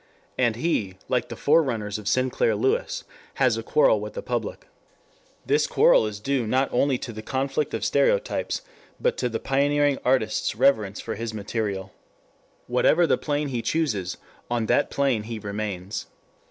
And 0.35 0.55
he, 0.55 0.95
like 1.09 1.29
the 1.29 1.35
forerunners 1.35 1.99
of 1.99 2.07
Sinclair 2.07 2.55
Lewis, 2.55 3.03
has 3.35 3.55
a 3.55 3.61
quarrel 3.61 3.99
with 4.01 4.13
the 4.15 4.23
public. 4.23 4.65
This 5.45 5.67
quarrel 5.67 6.07
is 6.07 6.19
due 6.19 6.47
not 6.47 6.69
only 6.73 6.97
to 6.97 7.13
the 7.13 7.21
conflict 7.21 7.71
of 7.75 7.85
stereotypes, 7.85 8.63
but 8.99 9.15
to 9.17 9.29
the 9.29 9.39
pioneering 9.39 9.99
artist's 10.03 10.55
reverence 10.55 10.99
for 10.99 11.13
his 11.13 11.35
material. 11.35 11.93
Whatever 12.65 13.05
the 13.05 13.15
plane 13.19 13.49
he 13.49 13.61
chooses, 13.61 14.17
on 14.49 14.65
that 14.65 14.89
plane 14.89 15.21
he 15.21 15.37
remains. 15.37 16.07